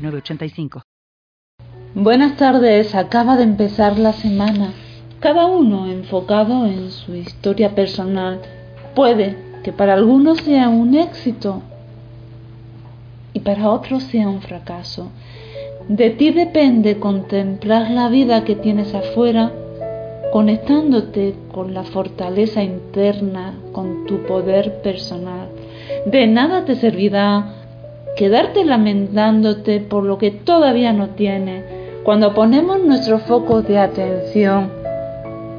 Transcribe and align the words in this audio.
906985. 0.00 0.82
Buenas 1.94 2.36
tardes, 2.36 2.94
acaba 2.94 3.36
de 3.36 3.42
empezar 3.42 3.98
la 3.98 4.12
semana. 4.12 4.72
Cada 5.18 5.46
uno 5.46 5.90
enfocado 5.90 6.66
en 6.66 6.90
su 6.90 7.14
historia 7.14 7.74
personal. 7.74 8.40
Puede 8.94 9.36
que 9.62 9.72
para 9.72 9.94
algunos 9.94 10.38
sea 10.38 10.68
un 10.68 10.94
éxito 10.94 11.62
y 13.32 13.40
para 13.40 13.70
otros 13.70 14.04
sea 14.04 14.28
un 14.28 14.40
fracaso. 14.40 15.10
De 15.88 16.10
ti 16.10 16.30
depende 16.30 16.98
contemplar 16.98 17.90
la 17.90 18.08
vida 18.08 18.44
que 18.44 18.54
tienes 18.54 18.94
afuera, 18.94 19.52
conectándote 20.32 21.34
con 21.52 21.74
la 21.74 21.82
fortaleza 21.82 22.62
interna, 22.62 23.54
con 23.72 24.06
tu 24.06 24.22
poder 24.22 24.80
personal. 24.82 25.48
De 26.06 26.26
nada 26.28 26.64
te 26.64 26.76
servirá 26.76 27.59
quedarte 28.16 28.64
lamentándote 28.64 29.80
por 29.80 30.04
lo 30.04 30.18
que 30.18 30.30
todavía 30.30 30.92
no 30.92 31.10
tienes 31.10 31.64
cuando 32.02 32.34
ponemos 32.34 32.80
nuestro 32.80 33.18
foco 33.18 33.62
de 33.62 33.78
atención 33.78 34.70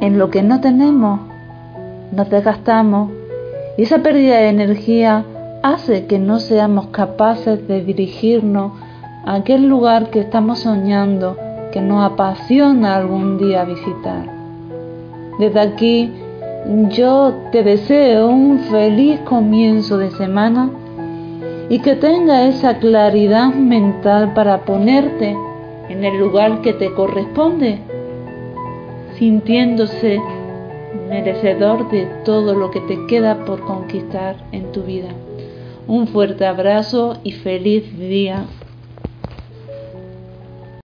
en 0.00 0.18
lo 0.18 0.30
que 0.30 0.42
no 0.42 0.60
tenemos, 0.60 1.20
nos 2.10 2.28
desgastamos 2.28 3.10
y 3.76 3.82
esa 3.82 4.02
pérdida 4.02 4.38
de 4.38 4.48
energía 4.48 5.24
hace 5.62 6.06
que 6.06 6.18
no 6.18 6.40
seamos 6.40 6.86
capaces 6.88 7.66
de 7.68 7.82
dirigirnos 7.82 8.72
a 9.24 9.34
aquel 9.34 9.68
lugar 9.68 10.10
que 10.10 10.20
estamos 10.20 10.60
soñando, 10.60 11.36
que 11.72 11.80
nos 11.80 12.04
apasiona 12.04 12.96
algún 12.96 13.38
día 13.38 13.64
visitar. 13.64 14.26
Desde 15.38 15.60
aquí 15.60 16.12
yo 16.90 17.34
te 17.50 17.62
deseo 17.62 18.28
un 18.28 18.58
feliz 18.70 19.20
comienzo 19.20 19.98
de 19.98 20.10
semana 20.10 20.70
y 21.72 21.78
que 21.78 21.96
tenga 21.96 22.46
esa 22.48 22.76
claridad 22.80 23.48
mental 23.54 24.34
para 24.34 24.66
ponerte 24.66 25.34
en 25.88 26.04
el 26.04 26.18
lugar 26.18 26.60
que 26.60 26.74
te 26.74 26.92
corresponde, 26.92 27.78
sintiéndose 29.16 30.20
merecedor 31.08 31.90
de 31.90 32.04
todo 32.26 32.54
lo 32.54 32.70
que 32.70 32.80
te 32.80 32.98
queda 33.06 33.46
por 33.46 33.60
conquistar 33.60 34.36
en 34.52 34.70
tu 34.72 34.82
vida. 34.82 35.08
Un 35.88 36.08
fuerte 36.08 36.44
abrazo 36.44 37.16
y 37.24 37.32
feliz 37.32 37.98
día 37.98 38.44